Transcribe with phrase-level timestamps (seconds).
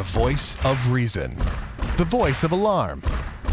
[0.00, 1.36] The voice of reason.
[1.98, 3.02] The voice of alarm.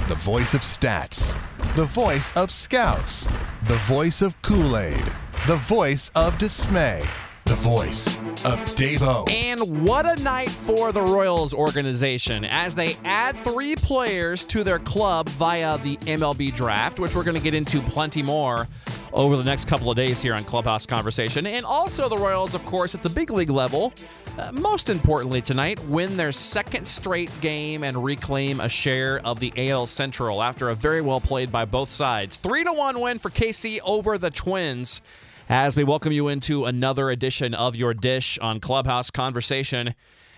[0.07, 1.37] The voice of stats.
[1.75, 3.27] The voice of scouts.
[3.65, 5.03] The voice of Kool Aid.
[5.45, 7.03] The voice of dismay.
[7.43, 8.15] The voice
[8.45, 9.29] of Davo.
[9.29, 14.79] And what a night for the Royals organization as they add three players to their
[14.79, 18.69] club via the MLB draft, which we're going to get into plenty more
[19.13, 21.45] over the next couple of days here on Clubhouse Conversation.
[21.47, 23.93] And also, the Royals, of course, at the big league level,
[24.37, 29.53] uh, most importantly tonight, win their second straight game and reclaim a share of the
[29.69, 32.37] AL Central after a very well played by both sides.
[32.37, 35.01] 3 to 1 win for KC over the Twins
[35.49, 39.95] as we welcome you into another edition of your dish on Clubhouse Conversation.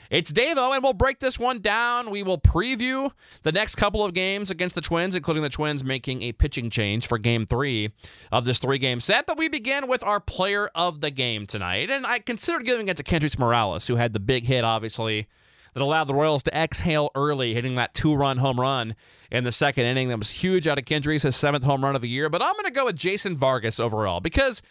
[0.10, 2.10] It's Davo, and we'll break this one down.
[2.10, 3.12] We will preview
[3.44, 7.06] the next couple of games against the Twins, including the Twins making a pitching change
[7.06, 7.92] for game three
[8.32, 9.28] of this three game set.
[9.28, 11.92] But we begin with our player of the game tonight.
[11.92, 15.28] And I considered giving it to Kendrys Morales, who had the big hit, obviously,
[15.76, 18.96] that allowed the Royals to exhale early, hitting that two run home run
[19.32, 20.10] in the second inning.
[20.10, 22.30] That was huge out of Kendrys, his seventh home run of the year.
[22.30, 24.64] But I'm going to go with Jason Vargas overall because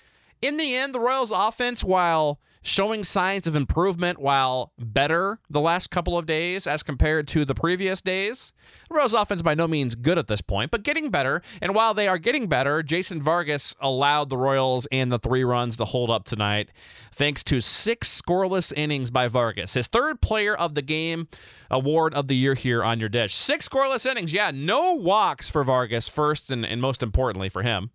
[0.42, 5.90] in the end, the Royals' offense, while showing signs of improvement, while better the last
[5.90, 8.52] couple of days as compared to the previous days,
[8.88, 11.42] the Royals' offense by no means good at this point, but getting better.
[11.62, 15.76] And while they are getting better, Jason Vargas allowed the Royals and the three runs
[15.78, 16.70] to hold up tonight,
[17.12, 21.28] thanks to six scoreless innings by Vargas, his third player of the game
[21.70, 23.34] award of the year here on your dish.
[23.34, 27.90] Six scoreless innings, yeah, no walks for Vargas, first and, and most importantly for him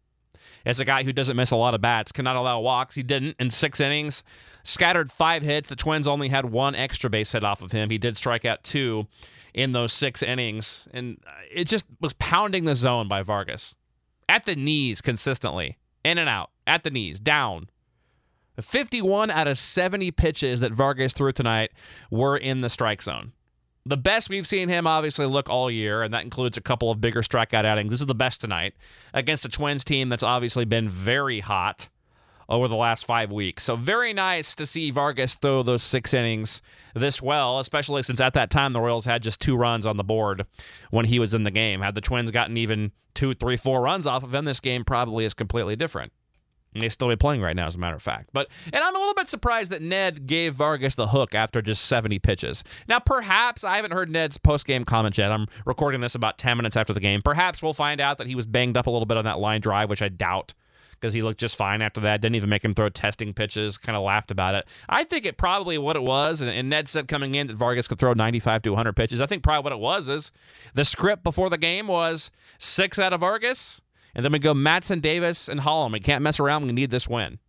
[0.66, 2.96] as a guy who doesn't miss a lot of bats, cannot allow walks.
[2.96, 4.24] He didn't in six innings,
[4.64, 5.70] scattered five hits.
[5.70, 7.90] The Twins only had one extra base hit off of him.
[7.90, 9.08] He did strike out two
[9.54, 11.18] in those six innings, and
[11.52, 13.76] it just was pounding the zone by Vargas
[14.30, 17.70] at the knees consistently, in and out, at the knees, down.
[18.62, 21.72] 51 out of 70 pitches that Vargas threw tonight
[22.12, 23.34] were in the strike zone
[23.86, 27.02] the best we've seen him obviously look all year, and that includes a couple of
[27.02, 27.92] bigger strikeout outings.
[27.92, 28.74] This is the best tonight
[29.14, 31.90] against a Twins team that's obviously been very hot
[32.50, 33.64] over the last five weeks.
[33.64, 36.62] So very nice to see Vargas throw those six innings
[36.94, 40.04] this well, especially since at that time the Royals had just two runs on the
[40.04, 40.46] board
[40.92, 41.82] when he was in the game.
[41.82, 45.26] Had the Twins gotten even two, three, four runs off of him, this game probably
[45.26, 46.12] is completely different.
[46.76, 48.30] They still be playing right now, as a matter of fact.
[48.34, 51.86] But and I'm a little bit surprised that Ned gave Vargas the hook after just
[51.86, 52.64] 70 pitches.
[52.88, 55.32] Now, perhaps I haven't heard Ned's post game comment yet.
[55.32, 57.22] I'm recording this about 10 minutes after the game.
[57.22, 59.62] Perhaps we'll find out that he was banged up a little bit on that line
[59.62, 60.54] drive, which I doubt
[61.04, 62.22] because he looked just fine after that.
[62.22, 63.78] Didn't even make him throw testing pitches.
[63.78, 64.66] Kind of laughed about it.
[64.88, 67.90] I think it probably what it was, and, and, Ned said coming in that Vargas
[67.90, 69.20] could throw 95 to 100 pitches.
[69.20, 70.32] I think probably what it was is
[70.76, 73.82] the script before the game was six out of Vargas,
[74.16, 75.94] and then we go Madson, Davis, and Holland.
[75.94, 76.66] We can't mess around.
[76.66, 77.40] We need this win.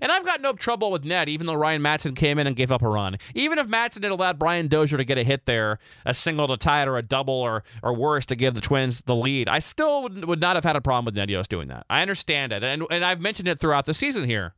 [0.00, 2.70] And I've got no trouble with Ned, even though Ryan Madson came in and gave
[2.70, 3.16] up a run.
[3.34, 6.56] Even if Madson had allowed Brian Dozier to get a hit there, a single to
[6.56, 9.60] tie it, or a double, or or worse to give the Twins the lead, I
[9.60, 11.86] still would, would not have had a problem with Ned Yost doing that.
[11.88, 14.54] I understand it, and and I've mentioned it throughout the season here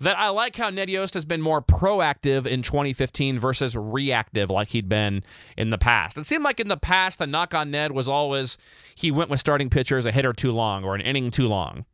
[0.00, 4.68] that I like how Ned Yost has been more proactive in 2015 versus reactive like
[4.68, 5.24] he'd been
[5.56, 6.18] in the past.
[6.18, 8.58] It seemed like in the past, the knock on Ned was always
[8.94, 11.84] he went with starting pitchers a hitter too long or an inning too long.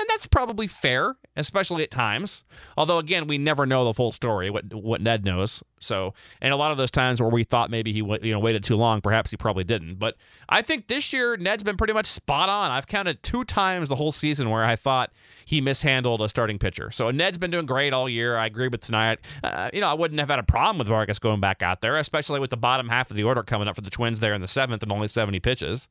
[0.00, 2.44] And that's probably fair, especially at times.
[2.76, 5.62] Although again, we never know the full story, what what Ned knows.
[5.80, 8.62] So, and a lot of those times where we thought maybe he you know waited
[8.62, 9.96] too long, perhaps he probably didn't.
[9.96, 10.16] But
[10.48, 12.70] I think this year Ned's been pretty much spot on.
[12.70, 15.10] I've counted two times the whole season where I thought
[15.44, 16.90] he mishandled a starting pitcher.
[16.90, 18.36] So Ned's been doing great all year.
[18.36, 19.18] I agree with tonight.
[19.42, 21.96] Uh, you know, I wouldn't have had a problem with Vargas going back out there,
[21.96, 24.40] especially with the bottom half of the order coming up for the Twins there in
[24.40, 25.88] the seventh and only 70 pitches.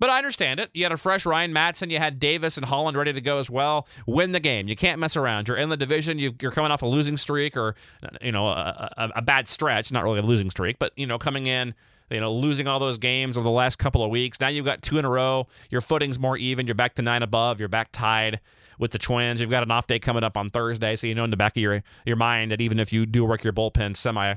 [0.00, 0.70] But I understand it.
[0.72, 1.90] You had a fresh Ryan Madson.
[1.90, 3.86] You had Davis and Holland ready to go as well.
[4.06, 4.66] Win the game.
[4.66, 5.46] You can't mess around.
[5.46, 6.18] You're in the division.
[6.18, 7.74] you are coming off a losing streak or,
[8.22, 9.92] you know, a, a, a, bad stretch.
[9.92, 11.74] Not really a losing streak, but, you know, coming in,
[12.10, 14.40] you know, losing all those games over the last couple of weeks.
[14.40, 15.46] Now you've got two in a row.
[15.68, 16.66] Your footing's more even.
[16.66, 17.60] You're back to nine above.
[17.60, 18.40] You're back tied
[18.78, 19.42] with the Twins.
[19.42, 21.58] You've got an off day coming up on Thursday, so you know in the back
[21.58, 24.36] of your your mind that even if you do work your bullpen semi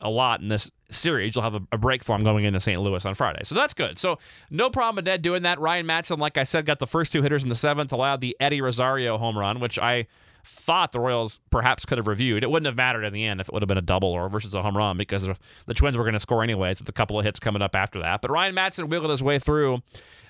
[0.00, 1.34] a lot in this series.
[1.34, 2.80] You'll have a, a break for him going into St.
[2.80, 3.40] Louis on Friday.
[3.44, 3.98] So that's good.
[3.98, 4.18] So
[4.50, 5.58] no problem with Ned doing that.
[5.60, 8.36] Ryan Madson, like I said, got the first two hitters in the seventh, allowed the
[8.40, 10.06] Eddie Rosario home run, which I
[10.44, 12.42] thought the Royals perhaps could have reviewed.
[12.42, 14.28] It wouldn't have mattered in the end if it would have been a double or
[14.28, 15.28] versus a home run because
[15.66, 18.00] the Twins were going to score anyways with a couple of hits coming up after
[18.00, 18.22] that.
[18.22, 19.82] But Ryan Madson wiggled his way through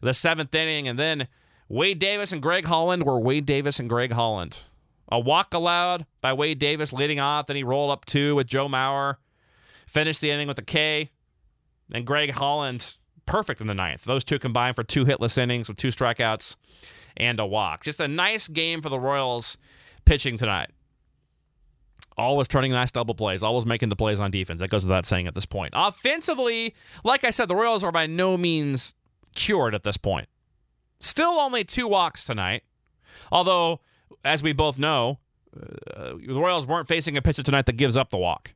[0.02, 1.28] the seventh inning, and then
[1.68, 4.64] Wade Davis and Greg Holland were Wade Davis and Greg Holland.
[5.10, 7.46] A walk allowed by Wade Davis leading off.
[7.46, 9.16] Then he rolled up two with Joe Mauer.
[9.92, 11.10] Finished the inning with a K.
[11.92, 12.96] And Greg Holland,
[13.26, 14.04] perfect in the ninth.
[14.04, 16.56] Those two combined for two hitless innings with two strikeouts
[17.18, 17.84] and a walk.
[17.84, 19.58] Just a nice game for the Royals
[20.06, 20.70] pitching tonight.
[22.16, 24.60] Always turning nice double plays, always making the plays on defense.
[24.60, 25.74] That goes without saying at this point.
[25.76, 26.74] Offensively,
[27.04, 28.94] like I said, the Royals are by no means
[29.34, 30.28] cured at this point.
[31.00, 32.62] Still only two walks tonight.
[33.30, 33.80] Although,
[34.24, 35.18] as we both know,
[35.54, 38.54] uh, the Royals weren't facing a pitcher tonight that gives up the walk.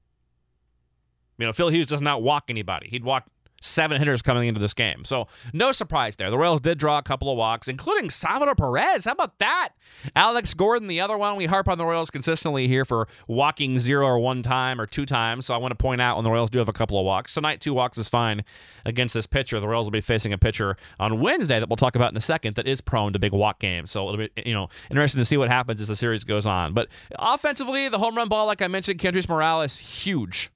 [1.39, 2.89] You know, Phil Hughes does not walk anybody.
[2.89, 3.27] He'd walk
[3.61, 5.05] seven hitters coming into this game.
[5.05, 6.31] So no surprise there.
[6.31, 9.05] The Royals did draw a couple of walks, including Salvador Perez.
[9.05, 9.71] How about that?
[10.15, 11.37] Alex Gordon, the other one.
[11.37, 15.07] We harp on the Royals consistently here for walking zero or one time or two
[15.07, 15.47] times.
[15.47, 17.35] So I want to point out when the Royals do have a couple of walks.
[17.35, 18.45] Tonight, two walks is fine
[18.85, 19.59] against this pitcher.
[19.61, 22.21] The Royals will be facing a pitcher on Wednesday that we'll talk about in a
[22.21, 23.91] second that is prone to big walk games.
[23.91, 26.75] So it'll be, you know, interesting to see what happens as the series goes on.
[26.75, 26.89] But
[27.19, 30.51] offensively, the home run ball, like I mentioned, Kendrys Morales, huge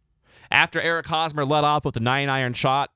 [0.50, 2.90] after Eric Hosmer led off with the nine iron shot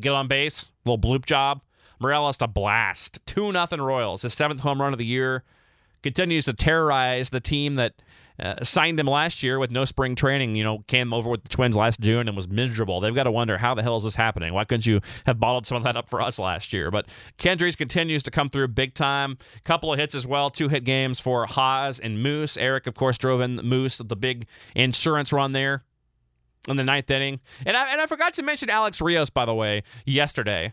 [0.00, 1.60] get on base, little bloop job.
[1.98, 3.20] Morales to blast.
[3.26, 4.22] 2 nothing Royals.
[4.22, 5.44] His seventh home run of the year.
[6.02, 7.94] Continues to terrorize the team that
[8.38, 10.54] uh, signed him last year with no spring training.
[10.54, 13.00] You know, came over with the Twins last June and was miserable.
[13.00, 14.52] They've got to wonder how the hell is this happening?
[14.52, 16.90] Why couldn't you have bottled some of that up for us last year?
[16.90, 17.06] But
[17.38, 19.38] Kendrys continues to come through big time.
[19.64, 20.50] Couple of hits as well.
[20.50, 22.58] Two hit games for Haas and Moose.
[22.58, 25.82] Eric, of course, drove in Moose, the big insurance run there
[26.68, 27.40] in the ninth inning.
[27.64, 30.72] And I, and I forgot to mention Alex Rios, by the way, yesterday.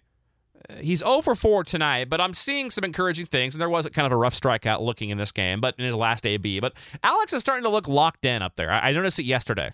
[0.69, 3.56] Uh, he's 0 for 4 tonight, but I'm seeing some encouraging things.
[3.56, 5.95] And there was kind of a rough strikeout looking in this game, but in his
[5.95, 6.59] last AB.
[6.59, 8.71] But Alex is starting to look locked in up there.
[8.71, 9.71] I, I noticed it yesterday.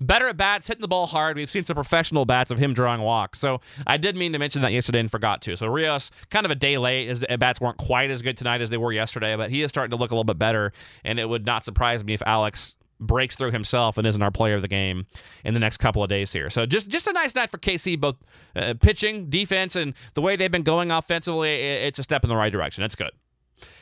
[0.00, 1.36] Better at bats, hitting the ball hard.
[1.36, 3.38] We've seen some professional bats of him drawing walks.
[3.38, 5.56] So I did mean to mention that yesterday and forgot to.
[5.56, 7.08] So Rios, kind of a day late.
[7.08, 9.90] His bats weren't quite as good tonight as they were yesterday, but he is starting
[9.90, 10.72] to look a little bit better.
[11.04, 14.54] And it would not surprise me if Alex breaks through himself and isn't our player
[14.54, 15.06] of the game
[15.44, 16.50] in the next couple of days here.
[16.50, 18.16] So just just a nice night for KC, both
[18.56, 21.54] uh, pitching, defense, and the way they've been going offensively.
[21.54, 22.84] It's a step in the right direction.
[22.84, 23.10] It's good.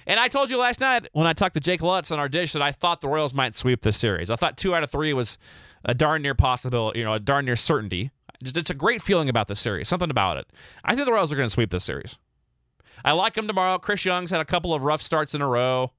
[0.07, 2.53] And I told you last night when I talked to Jake Lutz on our dish
[2.53, 4.31] that I thought the Royals might sweep this series.
[4.31, 5.39] I thought two out of three was
[5.85, 8.11] a darn near possibility, you know, a darn near certainty.
[8.43, 10.47] Just, it's a great feeling about this series, something about it.
[10.85, 12.19] I think the Royals are going to sweep this series.
[13.05, 13.79] I like them tomorrow.
[13.79, 15.93] Chris Young's had a couple of rough starts in a row.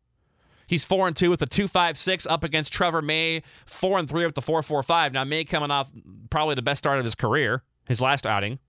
[0.67, 4.09] He's four and two with a two five six up against Trevor May, four and
[4.09, 5.13] three with the four four five.
[5.13, 5.89] Now May coming off
[6.29, 8.59] probably the best start of his career, his last outing.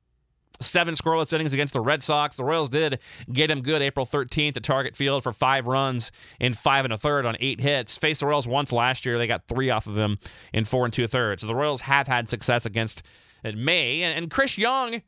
[0.61, 2.37] Seven scoreless innings against the Red Sox.
[2.37, 3.01] The Royals did
[3.33, 6.97] get him good April 13th at Target Field for five runs in five and a
[6.97, 7.97] third on eight hits.
[7.99, 9.19] Faced the Royals once last year.
[9.19, 10.19] They got three off of him
[10.53, 11.41] in four and two thirds.
[11.41, 13.03] So the Royals have had success against
[13.43, 14.03] May.
[14.03, 15.03] And Chris Young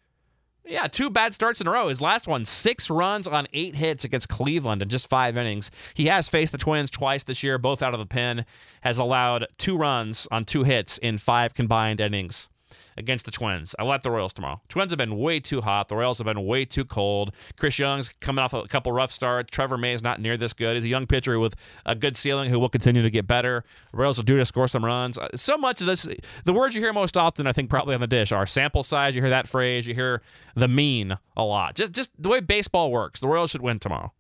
[0.67, 1.89] yeah, two bad starts in a row.
[1.89, 5.71] His last one, six runs on eight hits against Cleveland in just five innings.
[5.95, 8.45] He has faced the Twins twice this year, both out of the pen,
[8.83, 12.49] has allowed two runs on two hits in five combined innings
[12.96, 13.75] against the Twins.
[13.78, 14.61] I like the Royals tomorrow.
[14.69, 15.88] Twins have been way too hot.
[15.88, 17.32] The Royals have been way too cold.
[17.56, 19.50] Chris Young's coming off a couple rough starts.
[19.50, 20.75] Trevor May is not near this good.
[20.75, 23.64] He's a young pitcher with a good ceiling who will continue to get better.
[23.90, 25.19] The Royals will do to score some runs.
[25.19, 26.08] Uh, so much of this,
[26.44, 29.14] the words you hear most often, I think, probably on the dish are sample size.
[29.14, 29.87] You hear that phrase.
[29.87, 30.22] You hear
[30.55, 31.75] the mean a lot.
[31.75, 33.20] Just, just the way baseball works.
[33.20, 34.12] The Royals should win tomorrow.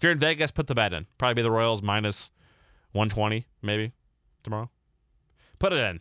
[0.00, 1.06] If you're in Vegas, put the bet in.
[1.18, 2.30] Probably be the Royals minus
[2.92, 3.92] 120, maybe
[4.42, 4.70] tomorrow.
[5.58, 6.00] Put it in.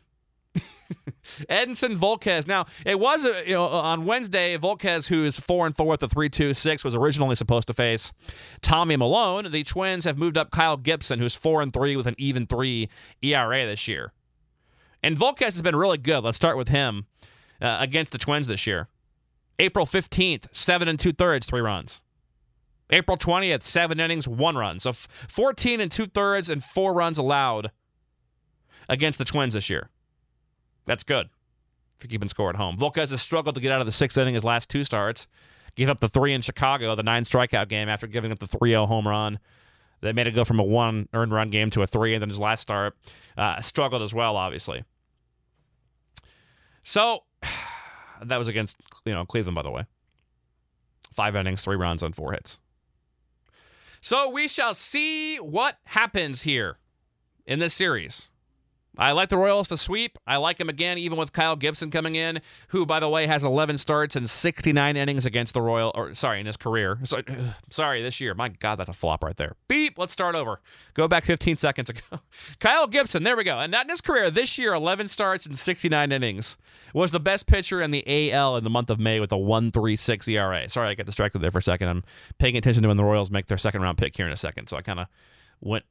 [1.50, 2.48] Edinson Volquez.
[2.48, 4.58] Now it was uh, you know on Wednesday.
[4.58, 7.74] Volquez, who is four and four with a three two six, was originally supposed to
[7.74, 8.12] face
[8.62, 9.52] Tommy Milone.
[9.52, 12.90] The Twins have moved up Kyle Gibson, who's four and three with an even three
[13.22, 14.14] ERA this year.
[15.04, 16.24] And Volquez has been really good.
[16.24, 17.06] Let's start with him
[17.62, 18.88] uh, against the Twins this year.
[19.60, 22.02] April fifteenth, seven and two thirds, three runs.
[22.92, 24.80] April twentieth, seven innings, one run.
[24.80, 27.72] So fourteen and two thirds and four runs allowed
[28.88, 29.90] against the Twins this year.
[30.90, 31.30] That's good
[32.00, 32.76] for keeping score at home.
[32.76, 35.28] Volquez has struggled to get out of the sixth inning his last two starts.
[35.76, 38.72] Gave up the three in Chicago, the nine strikeout game after giving up the 3
[38.72, 39.38] 0 home run.
[40.02, 42.30] That made it go from a one earned run game to a three, and then
[42.30, 42.98] his last start
[43.38, 44.84] uh, struggled as well, obviously.
[46.82, 47.20] So
[48.24, 49.84] that was against you know Cleveland, by the way.
[51.14, 52.60] Five innings, three runs on four hits.
[54.02, 56.80] So we shall see what happens here
[57.46, 58.32] in this series.
[59.00, 60.18] I like the Royals to sweep.
[60.28, 63.46] I like them again, even with Kyle Gibson coming in, who, by the way, has
[63.46, 67.00] 11 starts and 69 innings against the Royal, or sorry, in his career.
[67.06, 67.22] So,
[67.70, 68.34] sorry, this year.
[68.34, 69.56] My God, that's a flop right there.
[69.70, 69.98] Beep.
[69.98, 70.60] Let's start over.
[70.94, 72.20] Go back 15 seconds ago.
[72.60, 73.24] Kyle Gibson.
[73.24, 73.58] There we go.
[73.58, 74.30] And not in his career.
[74.30, 76.58] This year, 11 starts and 69 innings.
[76.94, 80.28] Was the best pitcher in the AL in the month of May with a 1.36
[80.28, 80.68] ERA.
[80.68, 81.88] Sorry, I got distracted there for a second.
[81.88, 82.04] I'm
[82.38, 84.68] paying attention to when the Royals make their second round pick here in a second,
[84.68, 85.08] so I kind of
[85.62, 85.86] went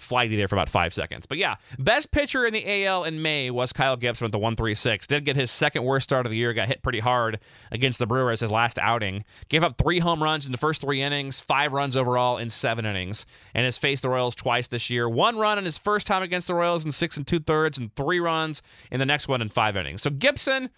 [0.00, 1.26] flighty there for about five seconds.
[1.26, 5.06] But yeah, best pitcher in the AL in May was Kyle Gibson with the 136.
[5.06, 7.40] Did get his second worst start of the year, got hit pretty hard
[7.70, 9.24] against the Brewers his last outing.
[9.48, 12.84] Gave up three home runs in the first three innings, five runs overall in seven
[12.84, 15.08] innings, and has faced the Royals twice this year.
[15.08, 17.94] One run in his first time against the Royals in six and two thirds, and
[17.94, 20.02] three runs in the next one in five innings.
[20.02, 20.70] So Gibson,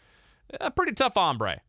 [0.60, 1.60] a pretty tough hombre.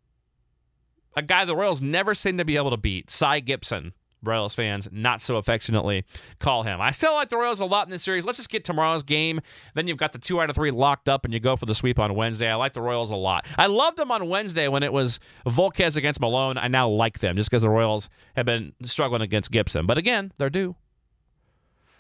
[1.16, 3.12] A guy the Royals never seem to be able to beat.
[3.12, 3.94] Cy Gibson
[4.24, 6.06] Royals fans not so affectionately
[6.40, 6.82] call him.
[6.82, 8.26] I still like the Royals a lot in this series.
[8.26, 9.42] Let's just get tomorrow's game.
[9.74, 11.76] Then you've got the two out of three locked up, and you go for the
[11.76, 12.50] sweep on Wednesday.
[12.50, 13.46] I like the Royals a lot.
[13.58, 16.58] I loved them on Wednesday when it was Volquez against Milone.
[16.58, 19.86] I now like them just because the Royals have been struggling against Gibson.
[19.86, 20.76] But again, they're due.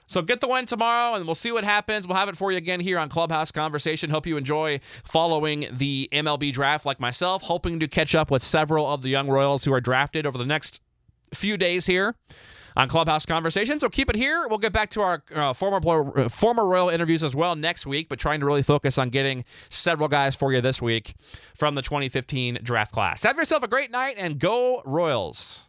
[0.05, 2.07] So get the win tomorrow, and we'll see what happens.
[2.07, 4.09] We'll have it for you again here on Clubhouse Conversation.
[4.09, 8.85] Hope you enjoy following the MLB draft like myself, hoping to catch up with several
[8.91, 10.81] of the young Royals who are drafted over the next
[11.33, 12.15] few days here
[12.75, 13.79] on Clubhouse Conversation.
[13.79, 14.47] So keep it here.
[14.47, 18.09] We'll get back to our uh, former uh, former Royal interviews as well next week,
[18.09, 21.15] but trying to really focus on getting several guys for you this week
[21.55, 23.23] from the 2015 draft class.
[23.23, 25.61] Have yourself a great night and go Royals.